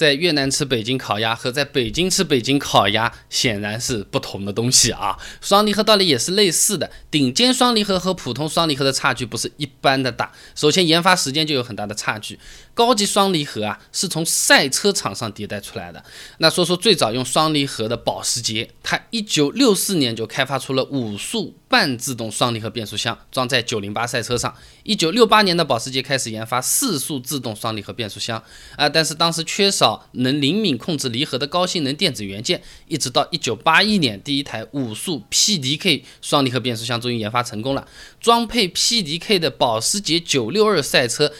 [0.00, 5.18] 在越南吃北京烤鸭和在北京吃北京烤鸭显然是不同的东西啊。
[5.42, 10.32] 双离合道理也是类似的，顶尖双离合和普通双离合的差距不是一般的大。
[10.54, 12.38] 首先研发时间就有很大的差距，
[12.80, 16.02] 高级双离合啊是从赛车场上迭代出来的。
[16.38, 24.54] 那说说最早用双离合的保时捷，它一九六四年就开发出了五速半自动双离合变速箱，装在九零八赛车上。
[24.82, 28.42] 一九六八年的保时捷开始研发四速自动双离合变速箱
[28.76, 30.06] 啊，但是当时缺少。
[30.12, 37.86] 能灵敏控制离合的高性能电子元件，一直到一九八一年，第一台五速 PDK 双离合变速箱终于研发成功了。
[38.20, 41.32] 装配 PDK 的保时捷九六二赛车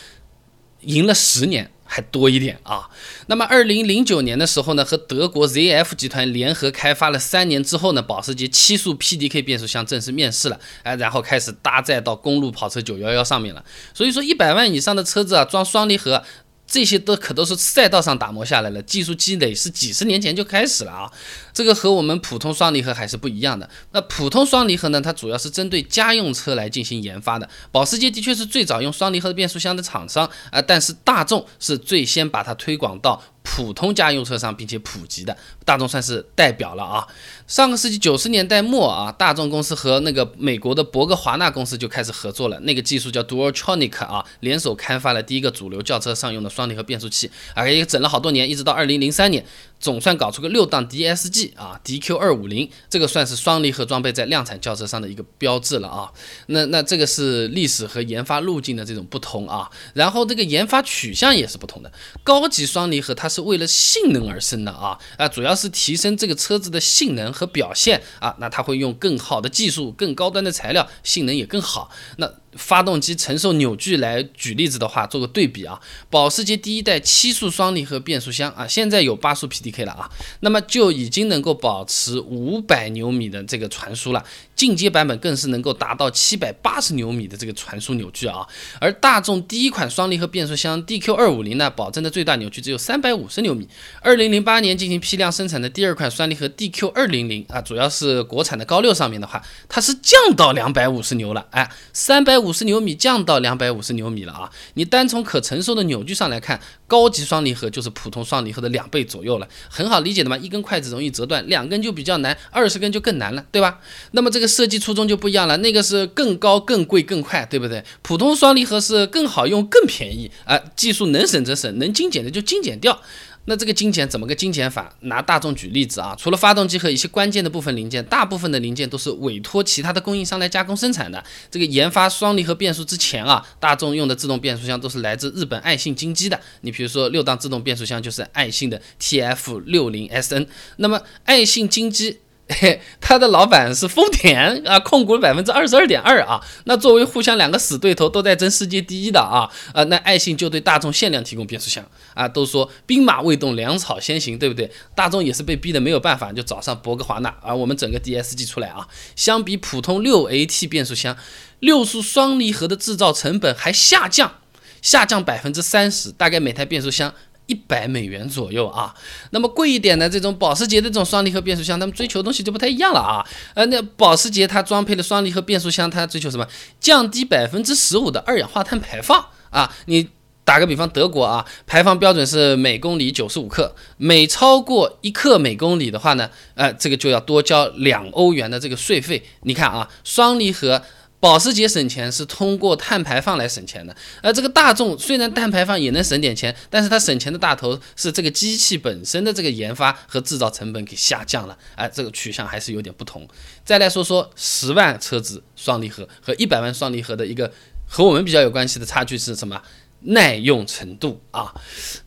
[0.83, 2.88] 赢了十年还多一点啊。
[3.27, 13.65] 那么二零零九年的时候呢，和德国 ZF 集团联合开发了三年之后呢，保时捷七速 PDK 变速箱正式面世了，哎，然后开始搭载到公路跑车九幺幺上面了。
[13.95, 16.23] 所以说，一百万以上的车子啊，装双离合。
[16.70, 21.10] 这些都可都是赛道上打磨下来了，技术积累是几十年前就开始了啊。
[21.52, 23.68] 这个和我们普通双离合还是不一样的。
[23.90, 27.51] 那普通双离合呢，它主要是针对家用车来进行研发的。
[27.73, 33.21] 保时捷的确是最早用双离合变速箱的厂商啊，但是大众是最先把它推广到。
[33.43, 37.07] 普通家用车上，并且普及的，大众算是代表了啊。
[37.46, 42.61] 上个世纪九十年代末啊，大众公司和那个美国的博格华纳公司就开始合作了。
[42.61, 49.45] 那个技术叫 Dualtronic 啊，联手开发了第一个主流轿车上用的双离合变速器，而且整了好多年，一直到二零零三年。
[49.81, 56.13] 总算搞出个六档 DSG 啊，DQ 二五零，这个算是双离合装备在量产轿车上的一个标志了啊。
[56.47, 59.71] 那那这个是历史和研发路径的这种不同啊。
[59.95, 61.91] 然后这个研发取向也是不同的。
[62.23, 68.37] 高级双离合它是为了性能而生的啊啊，主要是提升这个车子的性能和表现啊。
[68.39, 71.91] 那它会用更好的技术、更高端的材料，性能也更好。
[72.19, 80.10] 那发动机承受扭矩来举例子的话，做个对比啊，保时捷第一代七速双离合变速箱啊，现在有八速 PDK 了啊，
[80.41, 84.25] 那么就已经能够保持五百牛米的这个传输了。
[84.56, 88.47] 进阶版本更是能够达到七百八十牛米的这个传输扭矩啊，
[88.78, 93.66] 而大众第一款双离合变速箱 DQ 二五零呢，保证的最大扭矩只有三百五十牛米。
[94.03, 104.51] 二零零八年进行批量生产的第二款双离合 DQ 二零零啊，主要是国产的高六上面的话，它是降到两百五十牛了，哎，三百五十牛米降到两百五十牛米了啊。
[104.75, 113.81] 你单从可承受的扭矩上来看，高级双离合就是普通双离合的两倍左右了，很好理解的嘛，一根筷子容易折断，两根就比较难，二十根就更难了，对吧？
[114.11, 114.51] 那么这个。
[114.51, 117.84] 设计初衷就不一样了，那个是更高、更贵、更快，对不对？
[118.03, 123.01] 普通双离合是更好用、更便宜啊，技术能省则省，能精简的就精简掉。
[123.50, 124.94] 那这个精简怎么个精简法？
[125.00, 131.22] 拿大众举例子啊，除了发动机和一些关键的部分零件，大部分的零件都是委托其他的供应商来加工生产的。
[131.50, 136.41] 这个研发双离合变速之前啊，大众用的自动变速箱都是来自日本爱信精机的。
[136.60, 140.47] 你比如说六档自动变速箱就是爱信的 TF 六零 SN，
[140.77, 142.21] 那么爱信精机。
[142.59, 146.41] 嘿， 他的老板是丰田啊，控股百分之二十二点二啊。
[146.65, 151.84] 那作为互相两个死对头，都在争世界第一的啊，呃，那爱信就对大众限量提供变速箱
[152.15, 152.27] 啊。
[152.27, 154.71] 都说兵马未动，粮草先行，对不对？
[154.94, 157.55] 大众也是被逼的没有办法，就找上博格华纳啊。
[157.55, 161.16] 我们整个 DSG 出来啊，相比普通六 AT 变速箱，
[161.60, 164.39] 六速双离合的制造成本还下降，
[164.83, 167.15] 下降百分之三十，大概每台变速箱。
[167.50, 168.94] 一百美元左右啊，
[169.31, 173.27] 那么贵一点的这种保时捷的这种双离合变速箱，他们追求的东西就不太一样了啊。
[173.55, 176.47] 呃，那保时捷它装配的双离合变速箱，它追求什么？
[176.78, 179.75] 降低百分之十五的二氧化碳排放啊。
[179.87, 180.09] 你
[180.44, 189.21] 打个比方，德国啊，排放标准是每公里九十五克，每超过一克每公里的话呢，呃，这个就要多交两欧元的这个税费。
[189.43, 190.81] 你看啊，双离合。
[191.21, 203.29] 保时捷省钱是通过碳排放来省钱的，而这个大众虽然碳排放也能省点钱，但是它省钱的大头是这个机器本身的这个研发和制造成本给下降了，哎，这个取向还是有点不同。
[203.65, 207.53] 再来说说十万车子双离合和一百万双离合的一个
[207.87, 209.61] 和我们比较有关系的差距是什么？
[210.03, 211.53] 耐用程度啊，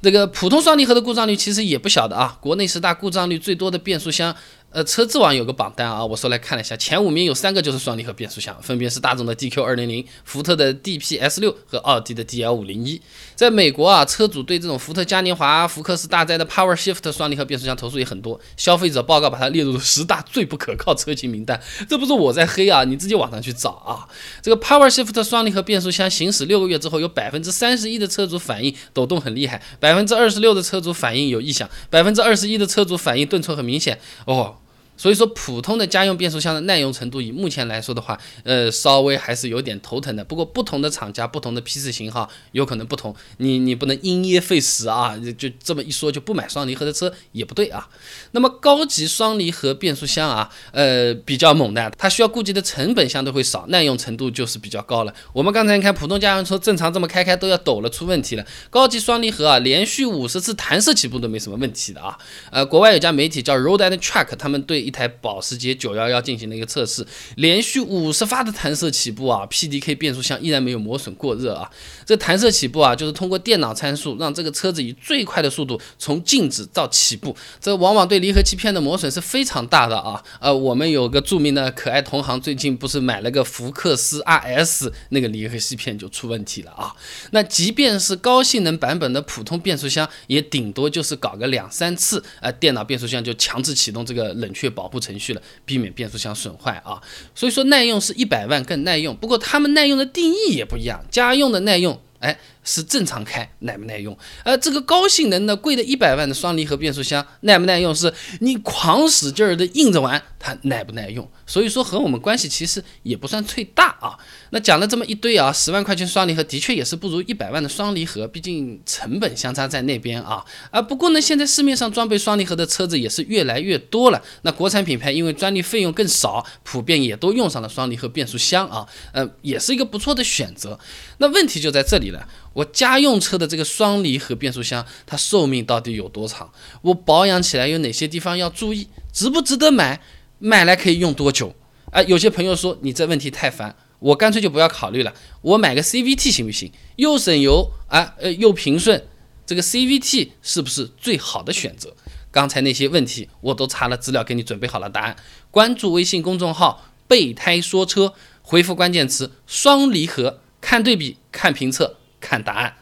[0.01, 4.35] 这个普通双离合的故障率其实也不小的啊，国内十大故障率最多的变速箱。
[4.73, 12.99] 呃，车之网有个榜单啊，我说来看了一下，前五名有三个就是双离合变速箱，分别是大众的 DQ 二零零、福特的 DPS 六和奥迪的 DL 五零一。
[13.35, 21.61] 在美国啊，车主对这种福特嘉年华、福克斯大灾的 Power Shift 双离合变速箱投诉也很多，消费者报告把它列入了十大最不可靠车型名单。
[21.87, 24.09] 这不是我在黑啊，你自己网上去找啊。
[24.41, 33.99] 这个 Power Shift 双离合变速箱行驶六个月之后，有百分之三十一的车主反映抖动很厉害，百分之二十六的车主反映有异响，百分之二十一的车主反映顿挫很明显。
[34.25, 34.55] 哦。
[34.95, 40.23] 所以说，普通的家用变速箱的耐用程度，以目前来说的话，呃，稍微还是有点头疼的。
[40.23, 45.15] 不过，不同的厂家、不同的批次型号有可能不同，你你不能因噎废食啊！
[45.37, 47.89] 就这么一说就不买双离合的车也不对啊。
[48.31, 55.13] 那么，高级双离合变速箱啊，呃，比较猛的，它需要顾及的成本相对会少，耐用程度就是比较高了。
[55.33, 58.45] 我们刚才看普通家用车正常这么开开都要抖了，出问题了。
[58.69, 62.17] 高级双离合啊，连续五十次弹射起步都没什么问题的啊。
[62.51, 71.71] 呃，国外有家媒体叫 Road and Track，他们对一台保时捷911进行了一个测试，连续五十发的弹射起步啊，PDK 变速箱依然没有磨损过热啊。
[72.05, 80.21] 这弹射起步啊，就是通过电脑参数让这个车子以最快的速度从静止到起步，这往往对离合器片的磨损是非常大的啊。
[80.39, 86.93] 呃，我们有个著名的可爱同行，最近不是买了个福克斯 RS，那个离合器片就出问题了啊。
[87.31, 97.01] 那即便是高性能版本的普通变速箱，也顶多就是搞个两三次，呃，电脑变速箱就强制启动这个冷却保护程序了，避免变速箱损坏啊。
[97.33, 102.37] 所以说耐用是一百万更耐用，不过他们耐用的定义也不一样，家用的耐用，哎。
[102.63, 104.17] 是正常开耐不耐用？
[104.43, 107.93] 而这个高性能的贵的一百万的双离合变速箱耐不耐用？
[107.93, 111.29] 是你狂使劲儿的硬着玩，它耐不耐用？
[111.45, 114.17] 所以说和我们关系其实也不算最大啊。
[114.51, 120.43] 那讲了这么一堆啊，十万块钱双离合的确也是不如一百万的双离合，毕竟成本相差在那边啊。
[120.71, 124.21] 啊，不过呢，现在市面上装备双离合的车子也是越来越多了。
[124.43, 130.79] 那国产品牌因为专利费用更少，普遍也都用上了双离合变速箱啊，呃，也是一个不错的选择。
[131.17, 132.27] 那问题就在这里了。
[132.53, 136.51] 我家用车的这个双离合变速箱，它寿命到底有多长？
[136.81, 138.87] 我保养起来有哪些地方要注意？
[139.11, 139.99] 值不值得买？
[140.39, 141.55] 买来可以用多久？
[141.91, 146.71] 啊，有些朋友说你这问题太烦，我干脆就不要考虑了，我买个 CVT 行不行？
[146.97, 149.07] 又省油啊，呃，又平顺，
[149.45, 151.95] 这个 CVT 是不是最好的选择？
[152.31, 155.15] 刚才那些问题我都查了资料，给你准备好了答案。
[155.51, 161.97] 关注微信公众号“备胎说车”，回复关键词“双离合”，看对比，看评测。
[162.23, 162.73] 看答案，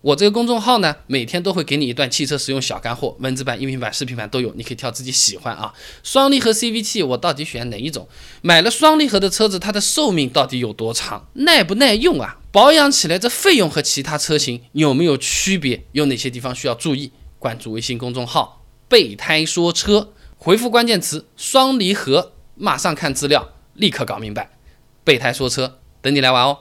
[0.00, 5.74] 我这个公众号呢，每天都会给你一段汽车实用小干货，文字版、音频版、视频版都有，你可以挑自己喜欢啊。
[6.04, 8.06] 双离合 CVT，我到底选哪一种？
[8.42, 11.26] 买了双离合的车子，它的寿命到底有多长？
[11.34, 12.38] 耐不耐用啊？
[12.52, 15.84] 保养起来这费用和其他车型有没有区别？
[15.90, 17.10] 有哪些地方需要注意？
[17.40, 24.50] 关注微信公众号“备胎说车”，回复关键词“双离合”，马上看资料，立刻搞明白。
[25.02, 26.58] 备胎说车，等你来玩哦。